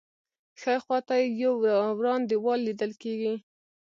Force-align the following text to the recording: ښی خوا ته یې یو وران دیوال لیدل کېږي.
ښی 0.59 0.75
خوا 0.83 0.99
ته 1.07 1.13
یې 1.21 1.27
یو 1.43 1.53
وران 1.99 2.21
دیوال 2.29 2.59
لیدل 2.67 2.91
کېږي. 3.03 3.33